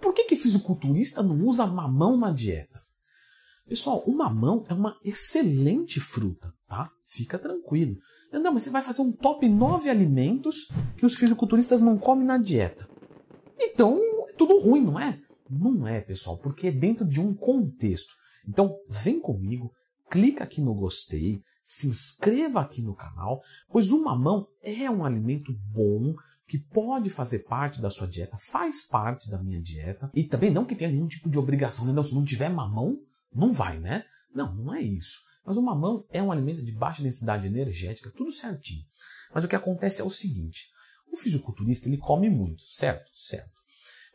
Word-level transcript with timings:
por 0.00 0.14
que 0.14 0.24
que 0.24 0.36
fisiculturista 0.36 1.22
não 1.22 1.46
usa 1.46 1.66
mamão 1.66 2.16
na 2.16 2.32
dieta? 2.32 2.80
Pessoal, 3.68 4.02
o 4.06 4.14
mamão 4.14 4.64
é 4.68 4.72
uma 4.72 4.96
excelente 5.04 6.00
fruta, 6.00 6.52
tá? 6.66 6.90
Fica 7.06 7.38
tranquilo. 7.38 7.96
Não, 8.32 8.52
mas 8.52 8.64
você 8.64 8.70
vai 8.70 8.82
fazer 8.82 9.02
um 9.02 9.12
top 9.12 9.48
9 9.48 9.88
alimentos 9.88 10.68
que 10.96 11.04
os 11.04 11.16
fisiculturistas 11.16 11.80
não 11.80 11.98
comem 11.98 12.26
na 12.26 12.38
dieta. 12.38 12.88
Então, 13.58 13.98
é 14.28 14.32
tudo 14.32 14.58
ruim, 14.60 14.82
não 14.82 14.98
é? 14.98 15.20
Não 15.50 15.86
é, 15.86 16.00
pessoal, 16.00 16.38
porque 16.38 16.68
é 16.68 16.72
dentro 16.72 17.06
de 17.06 17.20
um 17.20 17.34
contexto. 17.34 18.14
Então, 18.46 18.76
vem 18.88 19.20
comigo, 19.20 19.72
clica 20.10 20.44
aqui 20.44 20.60
no 20.60 20.74
gostei, 20.74 21.42
se 21.64 21.86
inscreva 21.86 22.60
aqui 22.60 22.80
no 22.80 22.94
canal, 22.94 23.42
pois 23.70 23.90
o 23.90 24.02
mamão 24.02 24.46
é 24.62 24.90
um 24.90 25.04
alimento 25.04 25.52
bom 25.70 26.14
que 26.48 26.58
pode 26.58 27.10
fazer 27.10 27.40
parte 27.40 27.80
da 27.80 27.90
sua 27.90 28.08
dieta, 28.08 28.38
faz 28.38 28.86
parte 28.86 29.30
da 29.30 29.36
minha 29.36 29.60
dieta, 29.60 30.10
e 30.14 30.24
também 30.24 30.50
não 30.50 30.64
que 30.64 30.74
tenha 30.74 30.90
nenhum 30.90 31.06
tipo 31.06 31.28
de 31.28 31.38
obrigação, 31.38 31.84
né? 31.84 31.92
não, 31.92 32.02
se 32.02 32.14
não 32.14 32.24
tiver 32.24 32.48
mamão, 32.48 32.98
não 33.32 33.52
vai, 33.52 33.78
né? 33.78 34.04
Não, 34.34 34.54
não 34.54 34.74
é 34.74 34.80
isso. 34.80 35.20
Mas 35.44 35.58
o 35.58 35.62
mamão 35.62 36.06
é 36.10 36.22
um 36.22 36.32
alimento 36.32 36.64
de 36.64 36.72
baixa 36.72 37.02
densidade 37.02 37.46
energética, 37.46 38.10
tudo 38.16 38.32
certinho. 38.32 38.82
Mas 39.34 39.44
o 39.44 39.48
que 39.48 39.56
acontece 39.56 40.00
é 40.00 40.04
o 40.04 40.10
seguinte: 40.10 40.68
o 41.12 41.16
fisiculturista 41.16 41.86
ele 41.86 41.98
come 41.98 42.30
muito, 42.30 42.62
certo? 42.70 43.10
Certo. 43.14 43.52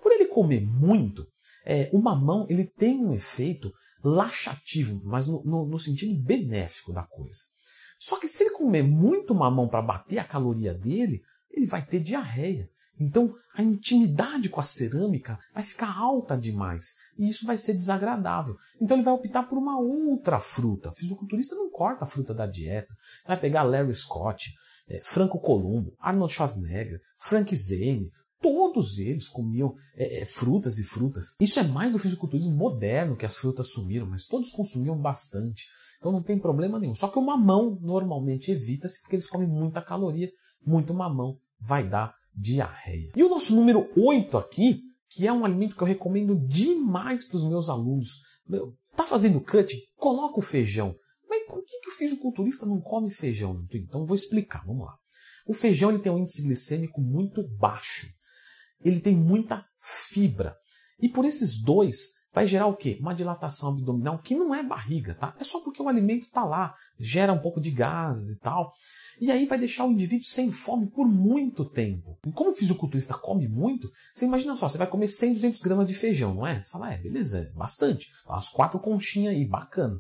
Por 0.02 0.12
ele 0.12 0.26
comer 0.26 0.62
muito, 0.62 1.28
é, 1.64 1.90
o 1.94 2.02
mamão 2.02 2.48
ele 2.50 2.66
tem 2.66 2.98
um 2.98 3.14
efeito 3.14 3.72
laxativo, 4.04 5.02
mas 5.06 5.28
no, 5.28 5.44
no, 5.44 5.66
no 5.68 5.80
sentido 5.80 6.20
benéfico 6.22 6.92
da 6.92 7.04
coisa. 7.04 7.42
Só 8.00 8.20
que 8.20 8.28
se 8.28 8.44
ele 8.44 8.56
comer 8.56 8.84
muito 8.84 9.34
mamão 9.34 9.68
para 9.68 9.82
bater 9.82 10.18
a 10.18 10.26
caloria 10.26 10.74
dele, 10.74 11.22
ele 11.54 11.66
vai 11.66 11.86
ter 11.86 12.00
diarreia. 12.00 12.70
Então 13.00 13.34
a 13.56 13.62
intimidade 13.62 14.50
com 14.50 14.60
a 14.60 14.64
cerâmica 14.64 15.40
vai 15.54 15.64
ficar 15.64 15.96
alta 15.98 16.38
demais 16.38 16.96
e 17.18 17.30
isso 17.30 17.46
vai 17.46 17.58
ser 17.58 17.74
desagradável. 17.74 18.56
Então 18.80 18.98
ele 18.98 19.04
vai 19.04 19.14
optar 19.14 19.44
por 19.44 19.58
uma 19.58 19.80
outra 19.80 20.40
fruta. 20.40 20.90
O 20.90 20.96
fisiculturista 20.96 21.56
não 21.56 21.70
corta 21.70 22.04
a 22.04 22.08
fruta 22.08 22.34
da 22.34 22.46
dieta. 22.46 22.96
Vai 23.28 23.40
pegar 23.40 23.64
Larry 23.64 23.94
Scott, 23.94 24.54
é, 24.88 25.02
Franco 25.04 25.40
Columbo, 25.40 25.96
Arnold 26.00 26.34
Schwarzenegger, 26.34 27.02
Frank 27.18 27.56
Zane. 27.56 28.12
Todos 28.42 28.98
eles 29.00 29.28
comiam 29.28 29.74
é, 29.96 30.26
frutas 30.26 30.78
e 30.78 30.84
frutas. 30.84 31.36
Isso 31.40 31.60
é 31.60 31.64
mais 31.64 31.94
do 31.94 32.00
fisiculturismo 32.00 32.56
moderno 32.56 33.16
que 33.16 33.26
as 33.26 33.38
frutas 33.38 33.72
sumiram, 33.72 34.06
mas 34.06 34.28
todos 34.28 34.52
consumiam 34.52 34.98
bastante. 34.98 35.66
Então 35.98 36.12
não 36.12 36.22
tem 36.22 36.38
problema 36.38 36.78
nenhum. 36.78 36.94
Só 36.94 37.08
que 37.08 37.18
o 37.18 37.22
mamão 37.22 37.80
normalmente 37.82 38.52
evita-se 38.52 39.02
porque 39.02 39.16
eles 39.16 39.30
comem 39.30 39.48
muita 39.48 39.82
caloria. 39.82 40.30
Muito 40.66 40.94
mamão 40.94 41.40
vai 41.60 41.88
dar 41.88 42.16
diarreia. 42.36 43.12
E 43.16 43.24
o 43.24 43.30
nosso 43.30 43.56
número 43.56 43.90
8 43.96 44.38
aqui, 44.38 44.82
que 45.10 45.28
é 45.28 45.32
um 45.32 45.46
alimento 45.46 45.76
que 45.76 45.82
eu 45.82 45.88
recomendo 45.88 46.36
demais 46.48 47.28
para 47.28 47.38
os 47.38 47.48
meus 47.48 47.70
alunos. 47.70 48.22
Meu, 48.48 48.76
tá 48.96 49.04
fazendo 49.04 49.40
cut? 49.42 49.76
Coloca 49.96 50.40
o 50.40 50.42
feijão. 50.42 50.96
Mas 51.30 51.46
por 51.48 51.64
que, 51.64 51.80
que 51.80 51.90
o 51.90 51.94
fisiculturista 51.94 52.66
não 52.66 52.82
come 52.82 53.12
feijão? 53.12 53.66
Então 53.74 54.06
vou 54.06 54.16
explicar, 54.16 54.66
vamos 54.66 54.86
lá. 54.86 54.96
O 55.46 55.54
feijão 55.54 55.90
ele 55.90 56.00
tem 56.00 56.12
um 56.12 56.20
índice 56.20 56.42
glicêmico 56.42 57.02
muito 57.02 57.44
baixo. 57.58 58.08
Ele 58.84 59.00
tem 59.00 59.16
muita 59.16 59.66
fibra. 60.10 60.58
E 61.00 61.10
por 61.10 61.26
esses 61.26 61.62
dois, 61.62 62.14
vai 62.34 62.48
gerar 62.48 62.68
o 62.68 62.76
quê? 62.76 62.98
Uma 63.00 63.14
dilatação 63.14 63.74
abdominal 63.74 64.20
que 64.20 64.36
não 64.36 64.54
é 64.54 64.64
barriga, 64.64 65.16
tá? 65.16 65.36
É 65.40 65.44
só 65.44 65.60
porque 65.62 65.82
o 65.82 65.90
alimento 65.90 66.24
está 66.24 66.44
lá, 66.44 66.76
gera 67.00 67.34
um 67.34 67.40
pouco 67.40 67.60
de 67.60 67.72
gases 67.72 68.38
e 68.38 68.40
tal. 68.40 68.74
E 69.20 69.32
aí 69.32 69.46
vai 69.46 69.58
deixar 69.58 69.86
o 69.86 69.92
indivíduo 69.92 70.26
sem 70.26 70.52
fome 70.52 70.88
por 70.88 71.08
muito 71.08 71.66
tempo. 71.66 72.18
E 72.26 72.32
como 72.32 72.52
o 72.52 72.56
fisiculturista 72.56 73.14
come 73.14 73.48
muito, 73.48 73.92
você 74.14 74.26
imagina 74.26 74.56
só, 74.56 74.68
você 74.68 74.78
vai 74.78 74.88
comer 74.88 75.08
100, 75.08 75.34
200 75.34 75.62
gramas 75.62 75.88
de 75.88 75.94
feijão, 75.94 76.34
não 76.34 76.48
é? 76.48 76.62
Você 76.62 76.72
fala, 76.72 76.94
é, 76.94 76.98
beleza, 76.98 77.40
é 77.40 77.58
bastante. 77.58 78.12
As 78.28 78.50
quatro 78.50 78.80
conchinhas 78.80 79.36
aí, 79.36 79.46
bacana. 79.46 80.00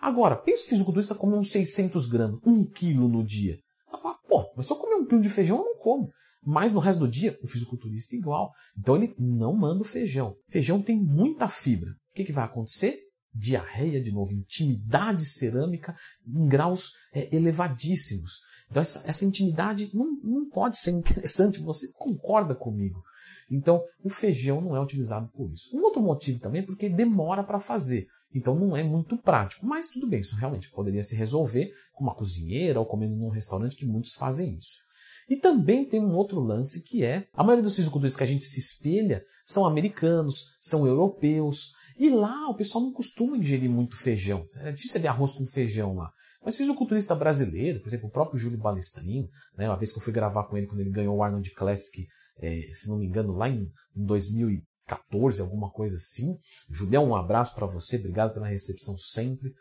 Agora, 0.00 0.36
pensa 0.36 0.64
o 0.64 0.68
fisiculturista 0.68 1.14
comer 1.14 1.36
uns 1.36 1.50
600 1.50 2.06
gramas, 2.06 2.40
um 2.44 2.64
quilo 2.64 3.08
no 3.08 3.24
dia. 3.24 3.58
Você 3.88 4.02
fala, 4.02 4.18
pô, 4.28 4.52
mas 4.56 4.66
se 4.66 4.72
eu 4.72 4.76
comer 4.76 4.96
um 4.96 5.06
quilo 5.06 5.22
de 5.22 5.28
feijão, 5.28 5.58
eu 5.58 5.64
não 5.64 5.76
como. 5.78 6.10
Mas 6.44 6.72
no 6.72 6.80
resto 6.80 6.98
do 6.98 7.08
dia, 7.08 7.38
o 7.40 7.46
fisiculturista 7.46 8.16
é 8.16 8.18
igual. 8.18 8.52
Então 8.76 8.96
ele 8.96 9.14
não 9.16 9.54
manda 9.54 9.82
o 9.82 9.84
feijão. 9.84 10.34
Feijão 10.48 10.82
tem 10.82 10.96
muita 10.96 11.46
fibra. 11.46 11.90
O 11.90 12.14
que, 12.14 12.24
que 12.24 12.32
vai 12.32 12.44
acontecer? 12.44 12.98
Diarreia 13.32 14.02
de 14.02 14.10
novo, 14.10 14.32
intimidade 14.32 15.24
cerâmica 15.24 15.96
em 16.26 16.46
graus 16.48 16.94
é, 17.14 17.34
elevadíssimos. 17.34 18.40
Então, 18.72 18.80
essa, 18.80 19.06
essa 19.06 19.24
intimidade 19.26 19.90
não, 19.92 20.18
não 20.24 20.48
pode 20.48 20.78
ser 20.78 20.92
interessante, 20.92 21.60
você 21.60 21.90
concorda 21.92 22.54
comigo. 22.54 23.02
Então, 23.50 23.84
o 24.02 24.08
feijão 24.08 24.62
não 24.62 24.74
é 24.74 24.80
utilizado 24.80 25.28
por 25.28 25.52
isso. 25.52 25.76
Um 25.76 25.82
outro 25.82 26.00
motivo 26.00 26.38
também 26.38 26.62
é 26.62 26.64
porque 26.64 26.88
demora 26.88 27.44
para 27.44 27.60
fazer. 27.60 28.08
Então, 28.34 28.54
não 28.54 28.74
é 28.74 28.82
muito 28.82 29.14
prático. 29.18 29.66
Mas 29.66 29.90
tudo 29.90 30.06
bem, 30.06 30.20
isso 30.20 30.36
realmente 30.36 30.70
poderia 30.70 31.02
se 31.02 31.14
resolver 31.14 31.70
com 31.92 32.02
uma 32.02 32.14
cozinheira 32.14 32.80
ou 32.80 32.86
comendo 32.86 33.14
num 33.14 33.28
restaurante 33.28 33.76
que 33.76 33.84
muitos 33.84 34.14
fazem 34.14 34.56
isso. 34.56 34.80
E 35.28 35.36
também 35.36 35.84
tem 35.84 36.00
um 36.00 36.14
outro 36.14 36.40
lance 36.40 36.82
que 36.82 37.04
é, 37.04 37.28
a 37.34 37.44
maioria 37.44 37.62
dos 37.62 37.76
fisiculturistas 37.76 38.16
que 38.16 38.24
a 38.24 38.26
gente 38.26 38.46
se 38.46 38.58
espelha 38.58 39.22
são 39.44 39.66
americanos, 39.66 40.56
são 40.62 40.86
europeus, 40.86 41.74
e 41.98 42.08
lá 42.08 42.48
o 42.48 42.56
pessoal 42.56 42.82
não 42.82 42.92
costuma 42.92 43.36
ingerir 43.36 43.68
muito 43.68 43.98
feijão. 43.98 44.46
É 44.60 44.72
difícil 44.72 44.98
ver 44.98 45.08
arroz 45.08 45.32
com 45.32 45.46
feijão 45.46 45.94
lá. 45.94 46.10
Mas 46.44 46.56
fisiculturista 46.56 47.14
brasileiro, 47.14 47.80
por 47.80 47.88
exemplo, 47.88 48.08
o 48.08 48.10
próprio 48.10 48.38
Júlio 48.38 48.58
Balestrin, 48.58 49.28
né, 49.56 49.68
uma 49.68 49.76
vez 49.76 49.92
que 49.92 49.98
eu 49.98 50.02
fui 50.02 50.12
gravar 50.12 50.44
com 50.44 50.56
ele 50.56 50.66
quando 50.66 50.80
ele 50.80 50.90
ganhou 50.90 51.16
o 51.16 51.22
Arnold 51.22 51.50
Classic, 51.52 52.06
é, 52.38 52.60
se 52.74 52.88
não 52.88 52.98
me 52.98 53.06
engano, 53.06 53.32
lá 53.32 53.48
em, 53.48 53.68
em 53.96 54.04
2014, 54.04 55.40
alguma 55.40 55.70
coisa 55.70 55.96
assim. 55.96 56.36
Julião, 56.70 57.08
um 57.08 57.16
abraço 57.16 57.54
para 57.54 57.66
você, 57.66 57.96
obrigado 57.96 58.34
pela 58.34 58.48
recepção 58.48 58.96
sempre. 58.96 59.52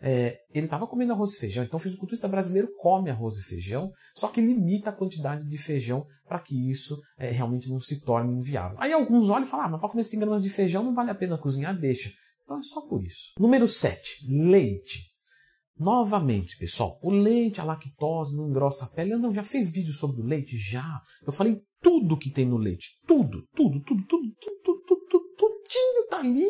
É, 0.00 0.38
ele 0.54 0.66
estava 0.66 0.86
comendo 0.86 1.12
arroz 1.12 1.32
e 1.32 1.38
feijão, 1.38 1.64
então 1.64 1.76
o 1.76 1.80
fisiculturista 1.80 2.28
brasileiro 2.28 2.68
come 2.76 3.10
arroz 3.10 3.36
e 3.36 3.42
feijão, 3.42 3.90
só 4.14 4.28
que 4.28 4.40
limita 4.40 4.90
a 4.90 4.92
quantidade 4.92 5.48
de 5.48 5.58
feijão 5.58 6.06
para 6.24 6.38
que 6.38 6.70
isso 6.70 7.00
é, 7.18 7.30
realmente 7.32 7.68
não 7.68 7.80
se 7.80 8.00
torne 8.02 8.32
inviável. 8.32 8.76
Aí 8.80 8.92
alguns 8.92 9.28
olham 9.28 9.44
e 9.44 9.50
falam, 9.50 9.66
ah, 9.66 9.68
mas 9.70 9.80
para 9.80 9.88
comer 9.88 10.04
100 10.04 10.20
gramas 10.20 10.42
de 10.42 10.50
feijão 10.50 10.84
não 10.84 10.94
vale 10.94 11.10
a 11.10 11.14
pena 11.16 11.36
cozinhar, 11.36 11.76
deixa. 11.76 12.12
Então 12.44 12.58
é 12.58 12.62
só 12.62 12.80
por 12.86 13.04
isso. 13.04 13.32
Número 13.38 13.66
7, 13.66 14.26
leite. 14.30 15.07
Novamente, 15.78 16.58
pessoal, 16.58 16.98
o 17.02 17.10
leite, 17.10 17.60
a 17.60 17.64
lactose 17.64 18.36
não 18.36 18.48
engrossa 18.48 18.84
a 18.84 18.88
pele. 18.88 19.16
Não, 19.16 19.32
já 19.32 19.44
fez 19.44 19.70
vídeo 19.70 19.92
sobre 19.92 20.20
o 20.20 20.24
leite? 20.24 20.58
Já. 20.58 21.00
Eu 21.24 21.32
falei 21.32 21.62
tudo 21.80 22.16
que 22.16 22.30
tem 22.30 22.44
no 22.44 22.56
leite. 22.56 23.00
Tudo, 23.06 23.46
tudo, 23.54 23.80
tudo, 23.84 24.04
tudo, 24.06 24.34
tudo, 24.40 24.60
tudo, 24.62 24.82
tudo, 24.86 25.06
tudo 25.08 25.58
tudinho 25.68 26.06
tá 26.08 26.18
ali. 26.18 26.46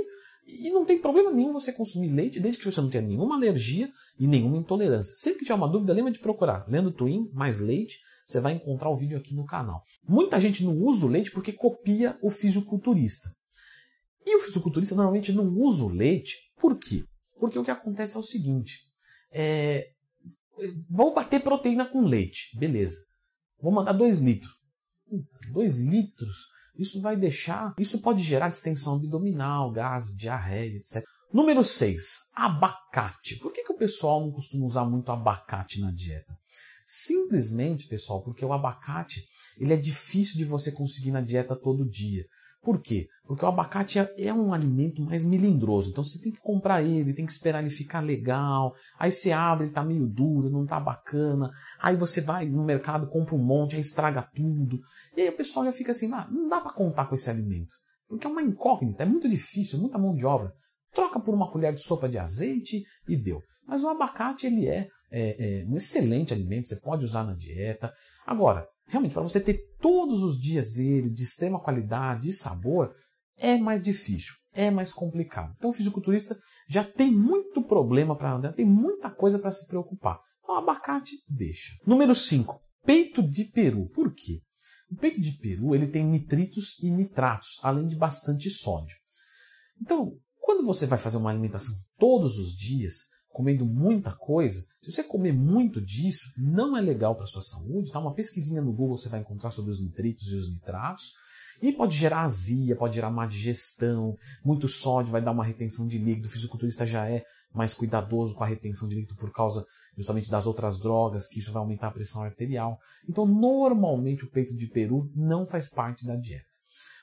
E 0.47 0.71
não 0.71 0.87
tem 0.87 0.99
problema 0.99 1.31
nenhum 1.31 1.53
você 1.53 1.73
consumir 1.73 2.09
leite, 2.09 2.41
desde 2.41 2.59
que 2.59 2.71
você 2.71 2.81
não 2.81 2.89
tenha 2.89 3.07
nenhuma 3.07 3.37
alergia 3.37 3.91
e 4.19 4.27
nenhuma 4.27 4.57
intolerância. 4.57 5.15
Sempre 5.17 5.41
que 5.41 5.45
tiver 5.45 5.55
uma 5.55 5.69
dúvida, 5.69 5.93
lembra 5.93 6.11
de 6.11 6.21
procurar. 6.21 6.65
Lendo 6.67 6.91
Twin, 6.91 7.29
mais 7.35 7.59
leite, 7.59 7.99
você 8.27 8.41
vai 8.41 8.55
encontrar 8.55 8.89
o 8.89 8.97
vídeo 8.97 9.19
aqui 9.19 9.35
no 9.35 9.45
canal. 9.45 9.83
Muita 10.09 10.41
gente 10.41 10.65
não 10.65 10.75
usa 10.79 11.05
o 11.05 11.09
leite 11.09 11.31
porque 11.31 11.53
copia 11.53 12.19
o 12.23 12.31
fisiculturista. 12.31 13.31
E 14.25 14.37
o 14.37 14.41
fisiculturista 14.41 14.95
normalmente 14.95 15.33
não 15.33 15.49
usa 15.49 15.85
o 15.85 15.89
leite, 15.89 16.35
por 16.59 16.79
quê? 16.79 17.05
Porque 17.39 17.59
o 17.59 17.65
que 17.65 17.71
acontece 17.71 18.17
é 18.17 18.19
o 18.19 18.23
seguinte: 18.23 18.88
é, 19.31 19.91
vou 20.89 21.15
bater 21.15 21.43
proteína 21.43 21.87
com 21.87 22.03
leite, 22.03 22.57
beleza. 22.59 23.01
Vou 23.61 23.73
mandar 23.73 23.93
2 23.93 24.21
litros. 24.21 24.53
2 25.53 25.79
litros? 25.79 26.37
Isso 26.77 27.01
vai 27.01 27.17
deixar. 27.17 27.75
Isso 27.79 28.01
pode 28.01 28.23
gerar 28.23 28.51
distensão 28.51 28.95
abdominal, 28.97 29.73
gás, 29.73 30.15
diarreia, 30.17 30.77
etc. 30.77 31.03
Número 31.33 31.63
6, 31.63 32.31
abacate. 32.35 33.37
Por 33.37 33.53
que, 33.53 33.65
que 33.65 33.73
o 33.73 33.77
pessoal 33.77 34.21
não 34.21 34.31
costuma 34.33 34.65
usar 34.65 34.85
muito 34.85 35.11
abacate 35.11 35.81
na 35.81 35.91
dieta? 35.91 36.39
Simplesmente, 36.87 37.87
pessoal, 37.87 38.23
porque 38.23 38.45
o 38.45 38.53
abacate 38.53 39.29
ele 39.59 39.75
é 39.75 39.77
difícil 39.77 40.39
de 40.39 40.45
você 40.45 40.73
conseguir 40.73 41.11
na 41.11 41.21
dieta 41.21 41.55
todo 41.55 41.89
dia. 41.89 42.25
Por 42.69 42.83
quê? 42.83 43.09
Porque 43.27 43.43
o 43.43 43.49
abacate 43.49 43.99
é, 43.99 44.15
é 44.19 44.35
um 44.35 44.53
alimento 44.53 45.01
mais 45.01 45.25
melindroso. 45.25 45.89
Então 45.89 46.05
você 46.05 46.21
tem 46.21 46.31
que 46.31 46.39
comprar 46.39 46.83
ele, 46.83 47.15
tem 47.15 47.25
que 47.25 47.33
esperar 47.33 47.63
ele 47.63 47.71
ficar 47.71 48.01
legal. 48.01 48.75
Aí 48.99 49.11
você 49.11 49.33
abre, 49.33 49.65
ele 49.65 49.73
tá 49.73 49.83
meio 49.83 50.07
duro, 50.07 50.51
não 50.51 50.67
tá 50.67 50.79
bacana. 50.79 51.51
Aí 51.81 51.97
você 51.97 52.21
vai 52.21 52.45
no 52.45 52.63
mercado, 52.63 53.09
compra 53.09 53.35
um 53.35 53.43
monte, 53.43 53.75
aí 53.75 53.81
estraga 53.81 54.21
tudo. 54.21 54.81
E 55.17 55.23
aí 55.23 55.31
o 55.31 55.37
pessoal 55.39 55.65
já 55.65 55.73
fica 55.73 55.93
assim, 55.93 56.13
ah, 56.13 56.29
não 56.31 56.47
dá 56.47 56.61
para 56.61 56.75
contar 56.75 57.07
com 57.07 57.15
esse 57.15 57.31
alimento. 57.31 57.75
Porque 58.07 58.27
é 58.27 58.31
uma 58.31 58.43
incógnita, 58.43 59.03
é 59.03 59.07
muito 59.07 59.31
difícil, 59.31 59.79
muita 59.79 59.97
mão 59.97 60.15
de 60.15 60.27
obra. 60.27 60.53
Troca 60.93 61.19
por 61.19 61.35
uma 61.35 61.51
colher 61.51 61.73
de 61.73 61.81
sopa 61.81 62.07
de 62.07 62.19
azeite 62.19 62.85
e 63.09 63.17
deu. 63.17 63.41
Mas 63.67 63.83
o 63.83 63.89
abacate 63.89 64.47
ele 64.47 64.69
é, 64.69 64.89
é, 65.11 65.63
é 65.63 65.65
um 65.65 65.79
excelente 65.79 66.35
alimento, 66.35 66.69
você 66.69 66.77
pode 66.77 67.03
usar 67.03 67.25
na 67.25 67.33
dieta. 67.33 67.91
Agora, 68.27 68.69
realmente, 68.89 69.13
para 69.13 69.23
você 69.23 69.41
ter 69.41 69.61
todos 69.81 70.23
os 70.23 70.41
dias 70.41 70.77
ele 70.77 71.11
de 71.11 71.25
extrema 71.25 71.61
qualidade 71.61 72.29
e 72.29 72.33
sabor, 72.33 72.95
é 73.37 73.57
mais 73.57 73.81
difícil, 73.83 74.35
é 74.53 74.71
mais 74.71 74.93
complicado. 74.93 75.55
Então 75.57 75.71
o 75.71 75.73
fisiculturista 75.73 76.37
já 76.69 76.83
tem 76.83 77.13
muito 77.13 77.63
problema 77.63 78.17
para 78.17 78.33
andar, 78.33 78.53
tem 78.53 78.67
muita 78.67 79.11
coisa 79.11 79.39
para 79.39 79.53
se 79.53 79.67
preocupar. 79.69 80.21
Então 80.43 80.57
abacate 80.57 81.17
deixa. 81.29 81.75
Número 81.87 82.15
5, 82.15 82.61
peito 82.85 83.23
de 83.23 83.45
peru. 83.45 83.89
Por 83.91 84.13
quê? 84.13 84.41
O 84.91 84.97
peito 84.97 85.21
de 85.21 85.33
peru 85.33 85.75
ele 85.75 85.87
tem 85.87 86.05
nitritos 86.05 86.83
e 86.83 86.91
nitratos, 86.91 87.61
além 87.63 87.87
de 87.87 87.95
bastante 87.95 88.51
sódio. 88.51 88.97
Então, 89.81 90.17
quando 90.41 90.65
você 90.65 90.87
vai 90.87 90.99
fazer 90.99 91.19
uma 91.19 91.31
alimentação 91.31 91.75
todos 91.99 92.39
os 92.39 92.57
dias, 92.57 92.95
comendo 93.31 93.65
muita 93.65 94.13
coisa, 94.13 94.67
se 94.83 94.91
você 94.91 95.03
comer 95.03 95.33
muito 95.33 95.81
disso, 95.81 96.33
não 96.37 96.77
é 96.77 96.81
legal 96.81 97.15
para 97.15 97.27
sua 97.27 97.43
saúde. 97.43 97.93
Tá? 97.93 97.99
Uma 97.99 98.15
pesquisinha 98.15 98.61
no 98.61 98.73
Google 98.73 98.97
você 98.97 99.09
vai 99.09 99.21
encontrar 99.21 99.51
sobre 99.51 99.71
os 99.71 99.81
nitritos 99.81 100.33
e 100.33 100.37
os 100.37 100.51
nitratos. 100.51 101.13
E 101.61 101.73
pode 101.73 101.97
gerar 101.97 102.23
azia, 102.23 102.77
pode 102.77 102.95
gerar 102.95 103.11
má 103.11 103.27
digestão, 103.27 104.17
muito 104.45 104.69
sódio 104.69 105.11
vai 105.11 105.21
dar 105.21 105.33
uma 105.33 105.45
retenção 105.45 105.89
de 105.89 105.99
líquido. 105.99 106.29
O 106.29 106.31
fisiculturista 106.31 106.87
já 106.87 107.09
é 107.09 107.25
mais 107.53 107.75
cuidadoso 107.75 108.35
com 108.35 108.45
a 108.45 108.47
retenção 108.47 108.89
de 108.89 108.95
líquido 108.95 109.17
por 109.17 109.33
causa 109.33 109.65
justamente 109.97 110.31
das 110.31 110.47
outras 110.47 110.79
drogas, 110.79 111.27
que 111.27 111.41
isso 111.41 111.51
vai 111.51 111.61
aumentar 111.61 111.89
a 111.89 111.93
pressão 111.93 112.23
arterial. 112.23 112.79
Então, 113.09 113.27
normalmente 113.27 114.25
o 114.25 114.31
peito 114.31 114.57
de 114.57 114.69
peru 114.69 115.11
não 115.15 115.45
faz 115.45 115.69
parte 115.69 116.07
da 116.07 116.15
dieta. 116.15 116.48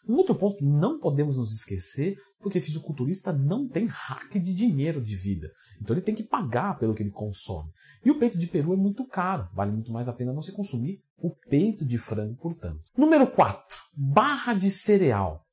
Um 0.07 0.15
outro 0.15 0.35
ponto 0.35 0.63
não 0.63 0.99
podemos 0.99 1.37
nos 1.37 1.53
esquecer, 1.53 2.17
porque 2.39 2.59
fisiculturista 2.59 3.33
não 3.33 3.67
tem 3.67 3.85
hack 3.85 4.33
de 4.33 4.53
dinheiro 4.53 5.01
de 5.01 5.15
vida. 5.15 5.51
Então 5.81 5.95
ele 5.95 6.05
tem 6.05 6.15
que 6.15 6.23
pagar 6.23 6.77
pelo 6.77 6.93
que 6.93 7.03
ele 7.03 7.11
consome. 7.11 7.71
E 8.03 8.11
o 8.11 8.19
peito 8.19 8.37
de 8.37 8.47
peru 8.47 8.73
é 8.73 8.77
muito 8.77 9.05
caro, 9.05 9.49
vale 9.53 9.71
muito 9.71 9.91
mais 9.91 10.07
a 10.07 10.13
pena 10.13 10.33
você 10.33 10.51
consumir 10.51 11.01
o 11.17 11.31
peito 11.49 11.85
de 11.85 11.97
frango, 11.97 12.35
portanto. 12.35 12.81
Número 12.95 13.25
4, 13.27 13.77
barra 13.95 14.53
de 14.53 14.69
cereal. 14.69 15.43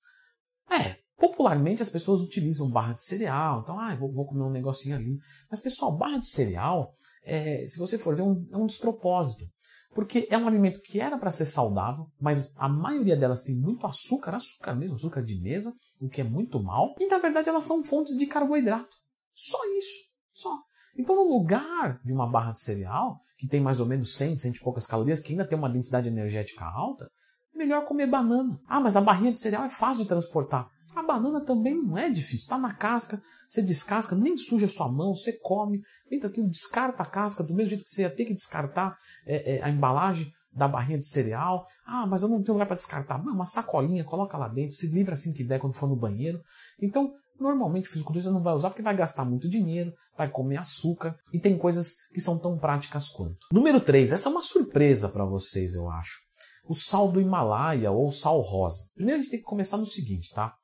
É, 0.70 0.96
popularmente 1.16 1.82
as 1.82 1.88
pessoas 1.88 2.20
utilizam 2.20 2.70
barra 2.70 2.94
de 2.94 3.02
cereal, 3.02 3.60
então, 3.62 3.78
ah, 3.78 3.94
vou, 3.96 4.12
vou 4.12 4.26
comer 4.26 4.42
um 4.42 4.50
negocinho 4.50 4.96
ali. 4.96 5.18
Mas 5.50 5.60
pessoal, 5.60 5.96
barra 5.96 6.18
de 6.18 6.28
cereal, 6.28 6.94
é, 7.24 7.66
se 7.66 7.78
você 7.78 7.96
for 7.96 8.14
ver, 8.14 8.22
é 8.22 8.24
um, 8.24 8.48
é 8.52 8.56
um 8.56 8.66
despropósito. 8.66 9.46
Porque 9.94 10.26
é 10.30 10.38
um 10.38 10.48
alimento 10.48 10.80
que 10.80 11.00
era 11.00 11.18
para 11.18 11.30
ser 11.30 11.46
saudável, 11.46 12.06
mas 12.20 12.54
a 12.56 12.68
maioria 12.68 13.16
delas 13.16 13.42
tem 13.42 13.54
muito 13.54 13.86
açúcar, 13.86 14.34
açúcar 14.34 14.74
mesmo, 14.74 14.94
açúcar 14.94 15.22
de 15.22 15.38
mesa, 15.40 15.72
o 16.00 16.08
que 16.08 16.20
é 16.20 16.24
muito 16.24 16.62
mal. 16.62 16.94
E 16.98 17.06
na 17.06 17.18
verdade 17.18 17.48
elas 17.48 17.64
são 17.64 17.84
fontes 17.84 18.16
de 18.16 18.26
carboidrato. 18.26 18.96
Só 19.34 19.58
isso, 19.76 20.04
só. 20.32 20.50
Então 20.96 21.16
no 21.16 21.36
lugar 21.36 22.00
de 22.04 22.12
uma 22.12 22.26
barra 22.26 22.52
de 22.52 22.60
cereal, 22.62 23.20
que 23.38 23.48
tem 23.48 23.60
mais 23.60 23.80
ou 23.80 23.86
menos 23.86 24.14
100, 24.16 24.38
100 24.38 24.52
e 24.52 24.60
poucas 24.60 24.86
calorias, 24.86 25.20
que 25.20 25.32
ainda 25.32 25.46
tem 25.46 25.58
uma 25.58 25.68
densidade 25.68 26.08
energética 26.08 26.64
alta, 26.64 27.10
melhor 27.54 27.84
comer 27.84 28.06
banana. 28.06 28.58
Ah, 28.66 28.80
mas 28.80 28.96
a 28.96 29.00
barrinha 29.00 29.32
de 29.32 29.38
cereal 29.38 29.64
é 29.64 29.68
fácil 29.68 30.02
de 30.02 30.08
transportar. 30.08 30.68
A 30.94 31.02
banana 31.02 31.40
também 31.40 31.74
não 31.74 31.96
é 31.96 32.10
difícil, 32.10 32.44
está 32.44 32.58
na 32.58 32.74
casca, 32.74 33.22
você 33.48 33.62
descasca, 33.62 34.14
nem 34.14 34.36
suja 34.36 34.66
a 34.66 34.68
sua 34.68 34.90
mão, 34.90 35.14
você 35.14 35.32
come, 35.32 35.82
entra 36.10 36.28
aqui, 36.28 36.42
descarta 36.42 37.02
a 37.02 37.06
casca, 37.06 37.42
do 37.42 37.54
mesmo 37.54 37.70
jeito 37.70 37.84
que 37.84 37.90
você 37.90 38.02
ia 38.02 38.10
ter 38.10 38.24
que 38.24 38.34
descartar 38.34 38.96
é, 39.26 39.56
é, 39.56 39.62
a 39.62 39.70
embalagem 39.70 40.32
da 40.52 40.68
barrinha 40.68 40.98
de 40.98 41.06
cereal. 41.06 41.66
Ah, 41.86 42.06
mas 42.06 42.22
eu 42.22 42.28
não 42.28 42.42
tenho 42.42 42.54
lugar 42.54 42.66
para 42.66 42.76
descartar. 42.76 43.22
Não, 43.22 43.32
uma 43.32 43.46
sacolinha, 43.46 44.04
coloca 44.04 44.36
lá 44.36 44.48
dentro, 44.48 44.76
se 44.76 44.86
livra 44.86 45.14
assim 45.14 45.32
que 45.32 45.44
der 45.44 45.58
quando 45.58 45.74
for 45.74 45.88
no 45.88 45.96
banheiro. 45.96 46.40
Então, 46.80 47.14
normalmente 47.40 47.88
o 47.88 47.92
fisiculturista 47.92 48.30
não 48.30 48.42
vai 48.42 48.54
usar 48.54 48.70
porque 48.70 48.82
vai 48.82 48.96
gastar 48.96 49.24
muito 49.24 49.48
dinheiro, 49.48 49.92
vai 50.16 50.30
comer 50.30 50.58
açúcar 50.58 51.16
e 51.32 51.38
tem 51.38 51.58
coisas 51.58 51.94
que 52.12 52.20
são 52.20 52.38
tão 52.38 52.58
práticas 52.58 53.08
quanto. 53.08 53.46
Número 53.50 53.80
3, 53.80 54.12
essa 54.12 54.28
é 54.28 54.32
uma 54.32 54.42
surpresa 54.42 55.08
para 55.08 55.24
vocês, 55.24 55.74
eu 55.74 55.90
acho. 55.90 56.20
O 56.68 56.74
sal 56.74 57.10
do 57.10 57.20
Himalaia 57.20 57.90
ou 57.90 58.12
sal 58.12 58.40
rosa. 58.40 58.84
Primeiro 58.94 59.20
a 59.20 59.22
gente 59.22 59.30
tem 59.30 59.40
que 59.40 59.46
começar 59.46 59.76
no 59.76 59.86
seguinte, 59.86 60.32
tá? 60.32 60.54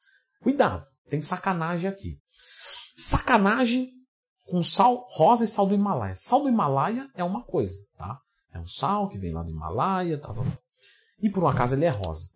Cuidado, 0.40 0.84
tem 1.08 1.20
sacanagem 1.20 1.90
aqui. 1.90 2.18
Sacanagem 2.96 3.90
com 4.46 4.62
sal 4.62 5.06
rosa 5.10 5.44
e 5.44 5.48
sal 5.48 5.66
do 5.66 5.74
Himalaia. 5.74 6.14
Sal 6.16 6.42
do 6.42 6.48
Himalaia 6.48 7.08
é 7.14 7.22
uma 7.22 7.44
coisa, 7.44 7.76
tá? 7.96 8.18
É 8.52 8.58
um 8.58 8.66
sal 8.66 9.08
que 9.08 9.18
vem 9.18 9.32
lá 9.32 9.42
do 9.42 9.50
Himalaia, 9.50 10.18
tá, 10.18 10.32
tá, 10.32 10.42
tá. 10.42 10.58
E 11.20 11.28
por 11.28 11.44
um 11.44 11.48
acaso 11.48 11.74
ele 11.74 11.84
é 11.84 11.90
rosa. 11.90 12.28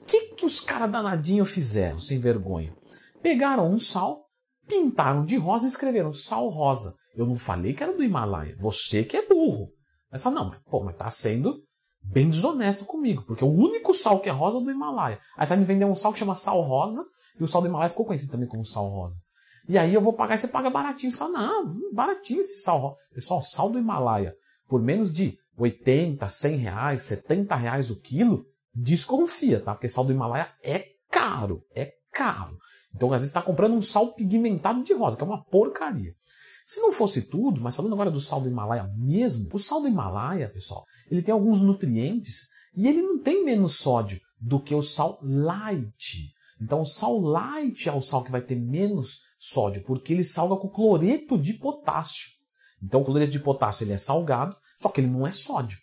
O 0.00 0.04
que, 0.04 0.34
que 0.34 0.46
os 0.46 0.60
caras 0.60 0.90
danadinhos 0.90 1.50
fizeram, 1.50 1.98
sem 1.98 2.18
vergonha? 2.20 2.74
Pegaram 3.22 3.70
um 3.70 3.78
sal, 3.78 4.26
pintaram 4.68 5.24
de 5.24 5.36
rosa 5.36 5.64
e 5.64 5.68
escreveram 5.68 6.12
sal 6.12 6.48
rosa. 6.48 6.94
Eu 7.14 7.26
não 7.26 7.36
falei 7.36 7.72
que 7.72 7.82
era 7.82 7.96
do 7.96 8.04
Himalaia. 8.04 8.56
Você 8.60 9.02
que 9.02 9.16
é 9.16 9.26
burro. 9.26 9.72
Mas 10.10 10.22
fala, 10.22 10.36
não, 10.36 10.50
pô, 10.66 10.84
mas 10.84 10.96
tá 10.96 11.10
sendo 11.10 11.62
bem 12.02 12.30
desonesto 12.30 12.84
comigo, 12.84 13.24
porque 13.26 13.44
o 13.44 13.50
único 13.50 13.92
sal 13.92 14.20
que 14.20 14.28
é 14.28 14.32
rosa 14.32 14.58
é 14.58 14.60
do 14.60 14.70
Himalaia. 14.70 15.18
Aí 15.36 15.46
você 15.46 15.56
me 15.56 15.64
vender 15.64 15.84
um 15.84 15.96
sal 15.96 16.12
que 16.12 16.18
chama 16.18 16.34
sal 16.34 16.60
rosa, 16.60 17.04
e 17.38 17.44
o 17.44 17.48
sal 17.48 17.60
do 17.60 17.68
Himalaia 17.68 17.90
ficou 17.90 18.06
conhecido 18.06 18.32
também 18.32 18.48
como 18.48 18.64
sal 18.64 18.88
rosa. 18.88 19.18
E 19.68 19.76
aí 19.76 19.92
eu 19.92 20.00
vou 20.00 20.12
pagar, 20.12 20.36
e 20.36 20.38
você 20.38 20.48
paga 20.48 20.70
baratinho. 20.70 21.10
Você 21.10 21.18
fala, 21.18 21.32
não, 21.32 21.92
baratinho 21.92 22.40
esse 22.40 22.62
sal 22.62 22.78
rosa. 22.78 22.96
Pessoal, 23.14 23.42
sal 23.42 23.70
do 23.70 23.78
Himalaia, 23.78 24.34
por 24.68 24.80
menos 24.80 25.12
de 25.12 25.36
80, 25.58 26.28
100 26.28 26.56
reais, 26.56 27.02
70 27.02 27.56
reais 27.56 27.90
o 27.90 28.00
quilo, 28.00 28.44
desconfia, 28.74 29.60
tá? 29.60 29.74
Porque 29.74 29.88
sal 29.88 30.04
do 30.04 30.12
Himalaia 30.12 30.50
é 30.62 30.86
caro, 31.10 31.62
é 31.74 31.92
caro. 32.12 32.56
Então, 32.94 33.12
às 33.12 33.20
vezes, 33.20 33.30
está 33.30 33.42
comprando 33.42 33.74
um 33.74 33.82
sal 33.82 34.14
pigmentado 34.14 34.82
de 34.82 34.94
rosa, 34.94 35.16
que 35.16 35.22
é 35.22 35.26
uma 35.26 35.44
porcaria. 35.44 36.14
Se 36.64 36.80
não 36.80 36.92
fosse 36.92 37.22
tudo, 37.22 37.60
mas 37.60 37.76
falando 37.76 37.92
agora 37.92 38.10
do 38.10 38.20
sal 38.20 38.40
do 38.40 38.48
Himalaia 38.48 38.90
mesmo, 38.96 39.48
o 39.52 39.58
sal 39.58 39.80
do 39.80 39.88
Himalaia, 39.88 40.48
pessoal, 40.48 40.84
ele 41.10 41.22
tem 41.22 41.32
alguns 41.32 41.60
nutrientes 41.60 42.48
e 42.74 42.88
ele 42.88 43.00
não 43.00 43.18
tem 43.18 43.44
menos 43.44 43.78
sódio 43.78 44.20
do 44.40 44.60
que 44.60 44.74
o 44.74 44.82
sal 44.82 45.18
light. 45.22 46.32
Então, 46.60 46.80
o 46.80 46.86
sal 46.86 47.18
light 47.20 47.88
é 47.88 47.92
o 47.92 48.00
sal 48.00 48.24
que 48.24 48.30
vai 48.30 48.40
ter 48.40 48.56
menos 48.56 49.20
sódio, 49.38 49.82
porque 49.84 50.12
ele 50.12 50.24
salga 50.24 50.56
com 50.56 50.68
cloreto 50.68 51.38
de 51.38 51.54
potássio. 51.54 52.30
Então, 52.82 53.02
o 53.02 53.04
cloreto 53.04 53.32
de 53.32 53.40
potássio 53.40 53.84
ele 53.84 53.92
é 53.92 53.98
salgado, 53.98 54.56
só 54.80 54.88
que 54.88 55.00
ele 55.00 55.10
não 55.10 55.26
é 55.26 55.32
sódio. 55.32 55.78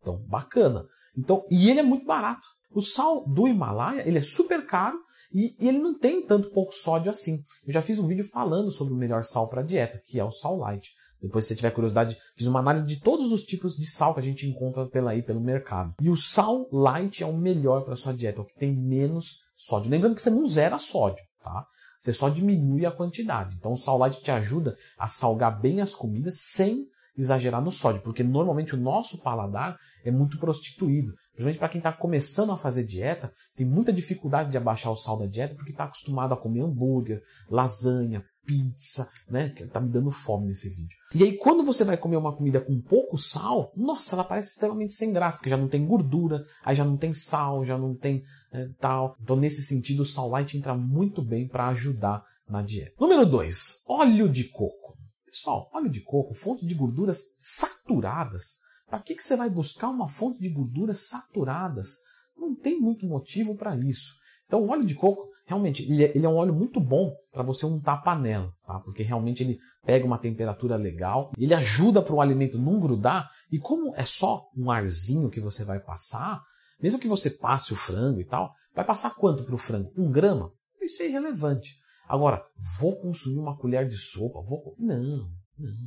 Então, 0.00 0.18
bacana. 0.26 0.86
Então, 1.16 1.44
e 1.50 1.70
ele 1.70 1.80
é 1.80 1.82
muito 1.82 2.06
barato. 2.06 2.46
O 2.70 2.80
sal 2.80 3.26
do 3.26 3.46
Himalaia, 3.46 4.06
ele 4.06 4.18
é 4.18 4.22
super 4.22 4.66
caro 4.66 4.98
e, 5.32 5.54
e 5.58 5.68
ele 5.68 5.78
não 5.78 5.98
tem 5.98 6.26
tanto 6.26 6.50
pouco 6.50 6.74
sódio 6.74 7.10
assim. 7.10 7.44
Eu 7.66 7.72
já 7.72 7.80
fiz 7.80 7.98
um 7.98 8.06
vídeo 8.06 8.28
falando 8.28 8.70
sobre 8.70 8.92
o 8.92 8.96
melhor 8.96 9.22
sal 9.22 9.48
para 9.48 9.62
dieta, 9.62 10.00
que 10.04 10.18
é 10.18 10.24
o 10.24 10.32
sal 10.32 10.56
light. 10.56 10.92
Depois, 11.20 11.44
se 11.44 11.48
você 11.48 11.56
tiver 11.56 11.70
curiosidade, 11.70 12.18
fiz 12.36 12.46
uma 12.46 12.60
análise 12.60 12.86
de 12.86 13.00
todos 13.00 13.32
os 13.32 13.44
tipos 13.44 13.76
de 13.76 13.86
sal 13.86 14.12
que 14.12 14.20
a 14.20 14.22
gente 14.22 14.46
encontra 14.46 14.86
pela 14.86 15.12
aí 15.12 15.22
pelo 15.22 15.40
mercado. 15.40 15.94
E 16.00 16.10
o 16.10 16.16
sal 16.16 16.68
light 16.70 17.22
é 17.22 17.26
o 17.26 17.32
melhor 17.32 17.82
para 17.82 17.96
sua 17.96 18.12
dieta, 18.12 18.40
é 18.40 18.42
o 18.42 18.46
que 18.46 18.58
tem 18.58 18.74
menos 18.74 19.43
sódio. 19.56 19.90
Lembrando 19.90 20.14
que 20.14 20.22
você 20.22 20.30
não 20.30 20.46
zera 20.46 20.78
sódio, 20.78 21.22
tá? 21.42 21.66
Você 22.00 22.12
só 22.12 22.28
diminui 22.28 22.84
a 22.84 22.90
quantidade. 22.90 23.56
Então 23.56 23.72
o 23.72 23.76
sal 23.76 23.96
light 23.98 24.22
te 24.22 24.30
ajuda 24.30 24.76
a 24.98 25.08
salgar 25.08 25.60
bem 25.60 25.80
as 25.80 25.94
comidas 25.94 26.36
sem 26.40 26.86
exagerar 27.16 27.62
no 27.62 27.70
sódio, 27.70 28.02
porque 28.02 28.22
normalmente 28.22 28.74
o 28.74 28.78
nosso 28.78 29.22
paladar 29.22 29.76
é 30.04 30.10
muito 30.10 30.38
prostituído. 30.38 31.12
Principalmente 31.32 31.58
para 31.58 31.68
quem 31.68 31.78
está 31.78 31.92
começando 31.92 32.52
a 32.52 32.56
fazer 32.56 32.84
dieta, 32.84 33.32
tem 33.56 33.66
muita 33.66 33.92
dificuldade 33.92 34.50
de 34.50 34.56
abaixar 34.56 34.92
o 34.92 34.96
sal 34.96 35.18
da 35.18 35.26
dieta 35.26 35.54
porque 35.54 35.72
está 35.72 35.84
acostumado 35.84 36.34
a 36.34 36.36
comer 36.36 36.60
hambúrguer, 36.60 37.22
lasanha, 37.48 38.24
pizza, 38.44 39.08
né? 39.28 39.48
Que 39.48 39.66
tá 39.66 39.80
me 39.80 39.88
dando 39.88 40.10
fome 40.10 40.46
nesse 40.46 40.68
vídeo. 40.68 40.96
E 41.14 41.24
aí, 41.24 41.36
quando 41.36 41.64
você 41.64 41.82
vai 41.82 41.96
comer 41.96 42.16
uma 42.16 42.36
comida 42.36 42.60
com 42.60 42.80
pouco 42.80 43.18
sal, 43.18 43.72
nossa, 43.76 44.14
ela 44.14 44.24
parece 44.24 44.50
extremamente 44.50 44.94
sem 44.94 45.12
graça, 45.12 45.38
porque 45.38 45.50
já 45.50 45.56
não 45.56 45.68
tem 45.68 45.84
gordura, 45.84 46.44
aí 46.64 46.76
já 46.76 46.84
não 46.84 46.96
tem 46.96 47.12
sal, 47.12 47.64
já 47.64 47.76
não 47.76 47.96
tem 47.96 48.22
tal. 48.78 49.16
Então, 49.20 49.36
nesse 49.36 49.62
sentido, 49.62 50.02
o 50.02 50.06
sal 50.06 50.28
light 50.28 50.56
entra 50.56 50.74
muito 50.74 51.20
bem 51.22 51.48
para 51.48 51.68
ajudar 51.68 52.24
na 52.48 52.62
dieta. 52.62 52.92
Número 53.00 53.26
2, 53.26 53.84
óleo 53.88 54.28
de 54.28 54.44
coco. 54.44 54.96
Pessoal, 55.26 55.68
óleo 55.72 55.90
de 55.90 56.00
coco, 56.00 56.34
fonte 56.34 56.64
de 56.64 56.74
gorduras 56.74 57.36
saturadas. 57.38 58.60
Para 58.88 59.00
que, 59.00 59.14
que 59.14 59.24
você 59.24 59.36
vai 59.36 59.50
buscar 59.50 59.88
uma 59.88 60.06
fonte 60.06 60.38
de 60.40 60.48
gorduras 60.48 61.08
saturadas? 61.08 61.88
Não 62.36 62.54
tem 62.54 62.80
muito 62.80 63.06
motivo 63.06 63.56
para 63.56 63.76
isso. 63.76 64.14
Então, 64.46 64.62
o 64.62 64.68
óleo 64.68 64.84
de 64.84 64.94
coco, 64.94 65.28
realmente, 65.46 65.82
ele 65.82 66.04
é, 66.04 66.12
ele 66.16 66.26
é 66.26 66.28
um 66.28 66.36
óleo 66.36 66.54
muito 66.54 66.78
bom 66.78 67.12
para 67.32 67.42
você 67.42 67.66
untar 67.66 67.94
a 67.94 68.02
panela, 68.02 68.52
tá? 68.66 68.78
Porque 68.80 69.02
realmente 69.02 69.42
ele 69.42 69.58
pega 69.84 70.06
uma 70.06 70.18
temperatura 70.18 70.76
legal, 70.76 71.32
ele 71.36 71.54
ajuda 71.54 72.02
para 72.02 72.14
o 72.14 72.20
alimento 72.20 72.58
não 72.58 72.78
grudar, 72.78 73.28
e 73.50 73.58
como 73.58 73.94
é 73.96 74.04
só 74.04 74.48
um 74.56 74.70
arzinho 74.70 75.30
que 75.30 75.40
você 75.40 75.64
vai 75.64 75.80
passar, 75.80 76.42
mesmo 76.84 77.00
que 77.00 77.08
você 77.08 77.30
passe 77.30 77.72
o 77.72 77.76
frango 77.76 78.20
e 78.20 78.26
tal, 78.26 78.52
vai 78.74 78.84
passar 78.84 79.14
quanto 79.14 79.42
para 79.42 79.54
o 79.54 79.58
frango? 79.58 79.90
Um 79.96 80.12
grama? 80.12 80.52
Isso 80.82 81.02
é 81.02 81.06
irrelevante. 81.06 81.78
Agora, 82.06 82.44
vou 82.78 82.94
consumir 83.00 83.38
uma 83.38 83.56
colher 83.56 83.88
de 83.88 83.96
sopa? 83.96 84.42
Vou... 84.42 84.76
Não, 84.78 85.02
não. 85.58 85.80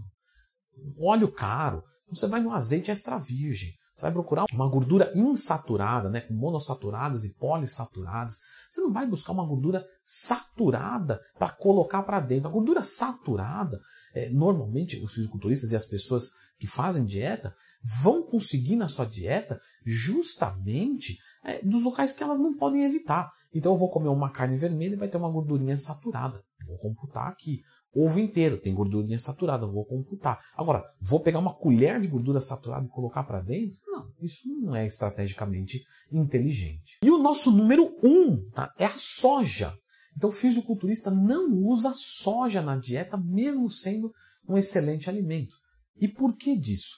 Óleo 0.99 1.31
caro. 1.31 1.83
Você 2.07 2.25
vai 2.25 2.41
no 2.41 2.51
azeite 2.51 2.89
extra 2.89 3.19
virgem. 3.19 3.69
Você 3.95 4.01
vai 4.01 4.11
procurar 4.11 4.45
uma 4.51 4.67
gordura 4.67 5.11
insaturada, 5.15 6.09
né, 6.09 6.21
com 6.21 6.33
monossaturadas 6.33 7.23
e 7.25 7.37
polissaturadas. 7.37 8.39
Você 8.71 8.81
não 8.81 8.91
vai 8.91 9.05
buscar 9.05 9.33
uma 9.33 9.45
gordura 9.45 9.85
saturada 10.03 11.21
para 11.37 11.51
colocar 11.51 12.01
para 12.01 12.19
dentro. 12.19 12.49
A 12.49 12.51
gordura 12.51 12.83
saturada, 12.83 13.79
é, 14.17 14.29
normalmente 14.29 14.97
os 14.97 15.13
fisiculturistas 15.13 15.71
e 15.71 15.75
as 15.75 15.85
pessoas 15.85 16.31
que 16.57 16.65
fazem 16.65 17.05
dieta 17.05 17.53
vão 18.01 18.23
conseguir 18.23 18.75
na 18.75 18.87
sua 18.87 19.05
dieta 19.05 19.59
justamente 19.85 21.19
é, 21.43 21.63
dos 21.63 21.83
locais 21.83 22.11
que 22.11 22.23
elas 22.23 22.39
não 22.39 22.57
podem 22.57 22.83
evitar. 22.83 23.31
Então 23.53 23.73
eu 23.73 23.77
vou 23.77 23.91
comer 23.91 24.09
uma 24.09 24.31
carne 24.31 24.57
vermelha 24.57 24.93
e 24.93 24.97
vai 24.97 25.07
ter 25.07 25.17
uma 25.17 25.29
gordurinha 25.29 25.77
saturada. 25.77 26.43
Vou 26.65 26.77
computar 26.79 27.27
aqui. 27.27 27.61
ovo 27.95 28.19
inteiro, 28.19 28.59
tem 28.59 28.73
gordura 28.73 29.19
saturada, 29.19 29.67
vou 29.67 29.85
computar. 29.85 30.39
Agora, 30.55 30.83
vou 30.99 31.19
pegar 31.19 31.39
uma 31.39 31.53
colher 31.53 32.01
de 32.01 32.07
gordura 32.07 32.41
saturada 32.41 32.85
e 32.85 32.89
colocar 32.89 33.23
para 33.23 33.41
dentro? 33.41 33.79
Não, 33.85 34.11
isso 34.21 34.41
não 34.47 34.75
é 34.75 34.85
estrategicamente 34.87 35.83
inteligente. 36.11 36.97
E 37.03 37.11
o 37.11 37.19
nosso 37.19 37.51
número 37.51 37.95
um 38.03 38.45
tá, 38.49 38.73
é 38.77 38.85
a 38.85 38.95
soja. 38.95 39.73
Então, 40.17 40.31
o 40.31 40.33
fisiculturista 40.33 41.11
não 41.11 41.53
usa 41.53 41.91
soja 41.93 42.59
na 42.59 42.75
dieta, 42.75 43.15
mesmo 43.15 43.69
sendo 43.69 44.11
um 44.49 44.57
excelente 44.57 45.07
alimento. 45.07 45.55
E 45.95 46.07
por 46.07 46.35
que 46.35 46.57
disso? 46.57 46.95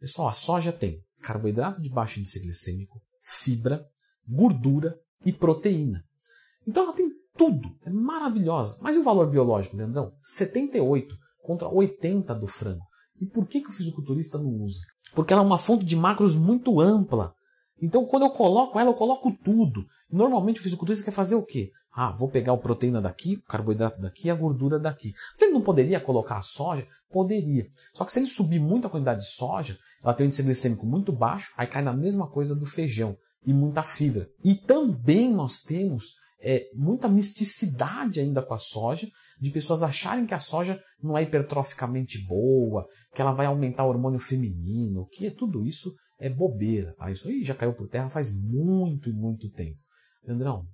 Pessoal, 0.00 0.28
a 0.28 0.32
soja 0.32 0.72
tem 0.72 0.98
carboidrato 1.20 1.82
de 1.82 1.90
baixo 1.90 2.18
índice 2.18 2.40
glicêmico, 2.40 3.00
fibra, 3.22 3.86
gordura 4.26 4.98
e 5.26 5.32
proteína. 5.32 6.02
Então 6.66 6.84
ela 6.84 6.94
tem 6.94 7.10
tudo, 7.36 7.68
é 7.84 7.90
maravilhosa. 7.90 8.78
Mas 8.80 8.96
e 8.96 8.98
o 8.98 9.04
valor 9.04 9.30
biológico, 9.30 9.76
Leandrão? 9.76 10.12
78 10.22 11.14
contra 11.42 11.68
80 11.68 12.34
do 12.34 12.46
frango. 12.46 12.84
E 13.20 13.26
por 13.26 13.46
que, 13.46 13.60
que 13.60 13.68
o 13.68 13.72
fisiculturista 13.72 14.38
não 14.38 14.50
usa? 14.50 14.80
Porque 15.14 15.32
ela 15.32 15.42
é 15.42 15.46
uma 15.46 15.58
fonte 15.58 15.84
de 15.84 15.96
macros 15.96 16.34
muito 16.34 16.80
ampla. 16.80 17.34
Então, 17.80 18.06
quando 18.06 18.24
eu 18.24 18.30
coloco 18.30 18.78
ela, 18.78 18.90
eu 18.90 18.94
coloco 18.94 19.30
tudo. 19.44 19.84
Normalmente 20.10 20.60
o 20.60 20.62
fisiculturista 20.62 21.04
quer 21.04 21.10
fazer 21.10 21.34
o 21.34 21.44
quê? 21.44 21.70
Ah, 21.94 22.10
vou 22.10 22.28
pegar 22.28 22.52
a 22.52 22.56
proteína 22.56 23.00
daqui, 23.00 23.36
o 23.36 23.42
carboidrato 23.42 24.00
daqui 24.00 24.26
e 24.26 24.30
a 24.30 24.34
gordura 24.34 24.78
daqui. 24.78 25.14
Se 25.38 25.44
ele 25.44 25.52
não 25.52 25.62
poderia 25.62 26.00
colocar 26.00 26.38
a 26.38 26.42
soja, 26.42 26.86
poderia. 27.08 27.68
Só 27.94 28.04
que 28.04 28.12
se 28.12 28.18
ele 28.18 28.26
subir 28.26 28.58
muito 28.58 28.86
a 28.86 28.90
quantidade 28.90 29.20
de 29.20 29.30
soja, 29.30 29.78
ela 30.02 30.12
tem 30.12 30.24
um 30.24 30.26
índice 30.26 30.42
glicêmico 30.42 30.84
muito 30.84 31.12
baixo, 31.12 31.52
aí 31.56 31.66
cai 31.66 31.82
na 31.82 31.92
mesma 31.92 32.28
coisa 32.28 32.54
do 32.54 32.66
feijão 32.66 33.16
e 33.46 33.52
muita 33.52 33.82
fibra. 33.82 34.28
E 34.42 34.54
também 34.54 35.32
nós 35.32 35.62
temos 35.62 36.14
é, 36.42 36.68
muita 36.74 37.08
misticidade 37.08 38.18
ainda 38.18 38.42
com 38.42 38.54
a 38.54 38.58
soja, 38.58 39.08
de 39.40 39.50
pessoas 39.50 39.82
acharem 39.82 40.26
que 40.26 40.34
a 40.34 40.38
soja 40.38 40.80
não 41.02 41.16
é 41.16 41.22
hipertroficamente 41.22 42.18
boa, 42.26 42.86
que 43.14 43.22
ela 43.22 43.32
vai 43.32 43.46
aumentar 43.46 43.84
o 43.84 43.88
hormônio 43.88 44.18
feminino, 44.18 45.06
que 45.12 45.30
tudo 45.30 45.64
isso 45.64 45.94
é 46.18 46.28
bobeira, 46.28 46.94
tá? 46.96 47.10
Isso 47.10 47.28
aí 47.28 47.42
já 47.42 47.54
caiu 47.54 47.74
por 47.74 47.88
terra 47.88 48.10
faz 48.10 48.34
muito 48.34 49.08
e 49.08 49.12
muito 49.12 49.50
tempo. 49.50 49.78
Leandrão, 50.22 50.66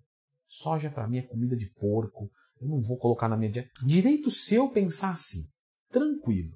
soja 0.50 0.90
para 0.90 1.07
mim 1.07 1.19
é 1.19 1.23
comida 1.23 1.57
de 1.57 1.71
porco, 1.78 2.28
eu 2.61 2.69
não 2.69 2.83
vou 2.83 2.99
colocar 2.99 3.28
na 3.28 3.37
minha 3.37 3.50
dieta. 3.50 3.71
Direito 3.87 4.30
seu 4.30 4.69
pensar 4.69 5.12
assim, 5.12 5.45
tranquilo. 5.90 6.50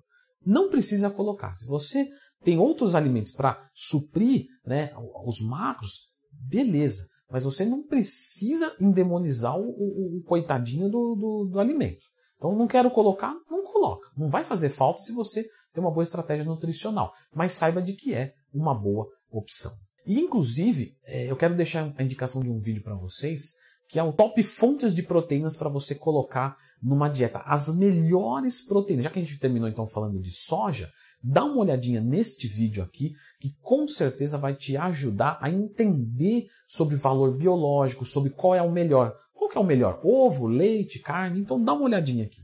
Não 0.44 0.68
precisa 0.68 1.08
colocar. 1.08 1.54
Se 1.56 1.64
você 1.66 2.06
tem 2.42 2.58
outros 2.58 2.94
alimentos 2.94 3.32
para 3.32 3.70
suprir 3.72 4.46
né, 4.66 4.92
os 5.24 5.40
macros, 5.40 6.10
beleza. 6.30 7.08
Mas 7.30 7.44
você 7.44 7.64
não 7.64 7.82
precisa 7.82 8.76
endemonizar 8.78 9.58
o, 9.58 9.64
o, 9.64 10.18
o 10.18 10.22
coitadinho 10.24 10.90
do, 10.90 11.14
do, 11.14 11.50
do, 11.52 11.58
alimento. 11.58 12.04
Então, 12.36 12.54
não 12.54 12.66
quero 12.66 12.90
colocar, 12.90 13.34
não 13.50 13.64
coloca. 13.64 14.06
Não 14.16 14.28
vai 14.28 14.44
fazer 14.44 14.68
falta 14.68 15.00
se 15.00 15.12
você 15.12 15.42
tem 15.72 15.82
uma 15.82 15.90
boa 15.90 16.02
estratégia 16.02 16.44
nutricional. 16.44 17.12
Mas 17.34 17.52
saiba 17.52 17.80
de 17.80 17.94
que 17.94 18.14
é 18.14 18.34
uma 18.52 18.74
boa 18.74 19.08
opção. 19.30 19.72
E, 20.06 20.20
inclusive, 20.20 20.94
é, 21.04 21.30
eu 21.30 21.36
quero 21.36 21.56
deixar 21.56 21.92
a 21.96 22.02
indicação 22.02 22.42
de 22.42 22.50
um 22.50 22.60
vídeo 22.60 22.82
para 22.82 22.94
vocês, 22.94 23.54
que 23.94 23.98
é 24.00 24.02
o 24.02 24.12
top 24.12 24.42
fontes 24.42 24.92
de 24.92 25.04
proteínas 25.04 25.54
para 25.54 25.68
você 25.68 25.94
colocar 25.94 26.56
numa 26.82 27.08
dieta. 27.08 27.38
As 27.46 27.72
melhores 27.72 28.66
proteínas. 28.66 29.04
Já 29.04 29.10
que 29.10 29.20
a 29.20 29.22
gente 29.22 29.38
terminou 29.38 29.68
então 29.68 29.86
falando 29.86 30.20
de 30.20 30.32
soja, 30.32 30.90
dá 31.22 31.44
uma 31.44 31.58
olhadinha 31.58 32.00
neste 32.00 32.48
vídeo 32.48 32.82
aqui, 32.82 33.14
que 33.38 33.54
com 33.62 33.86
certeza 33.86 34.36
vai 34.36 34.52
te 34.52 34.76
ajudar 34.76 35.38
a 35.40 35.48
entender 35.48 36.48
sobre 36.66 36.96
valor 36.96 37.36
biológico, 37.36 38.04
sobre 38.04 38.30
qual 38.30 38.52
é 38.52 38.60
o 38.60 38.72
melhor. 38.72 39.16
Qual 39.32 39.48
que 39.48 39.56
é 39.56 39.60
o 39.60 39.64
melhor? 39.64 40.00
Ovo, 40.02 40.48
leite, 40.48 40.98
carne? 40.98 41.38
Então 41.38 41.62
dá 41.62 41.72
uma 41.72 41.84
olhadinha 41.84 42.24
aqui. 42.24 42.42